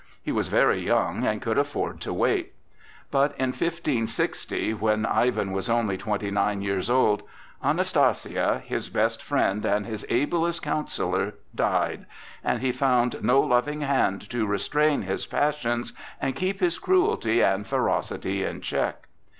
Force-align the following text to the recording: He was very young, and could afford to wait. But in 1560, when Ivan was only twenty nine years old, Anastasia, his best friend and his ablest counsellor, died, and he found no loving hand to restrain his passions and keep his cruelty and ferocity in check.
He 0.19 0.31
was 0.31 0.47
very 0.47 0.79
young, 0.79 1.27
and 1.27 1.43
could 1.43 1.59
afford 1.59 2.01
to 2.01 2.11
wait. 2.11 2.55
But 3.11 3.33
in 3.37 3.49
1560, 3.49 4.73
when 4.73 5.05
Ivan 5.05 5.51
was 5.51 5.69
only 5.69 5.95
twenty 5.95 6.31
nine 6.31 6.63
years 6.63 6.89
old, 6.89 7.21
Anastasia, 7.63 8.63
his 8.65 8.89
best 8.89 9.21
friend 9.21 9.63
and 9.63 9.85
his 9.85 10.03
ablest 10.09 10.63
counsellor, 10.63 11.35
died, 11.53 12.07
and 12.43 12.61
he 12.63 12.71
found 12.71 13.21
no 13.23 13.41
loving 13.41 13.81
hand 13.81 14.27
to 14.31 14.47
restrain 14.47 15.03
his 15.03 15.27
passions 15.27 15.93
and 16.19 16.35
keep 16.35 16.61
his 16.61 16.79
cruelty 16.79 17.43
and 17.43 17.67
ferocity 17.67 18.43
in 18.43 18.61
check. 18.61 19.05